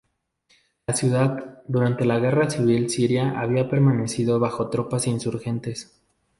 [0.87, 5.93] La ciudad, durante la Guerra civil siria había permanecido bajo tropas insurgentes.